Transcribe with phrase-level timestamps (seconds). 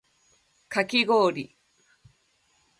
[0.67, 1.55] かき氷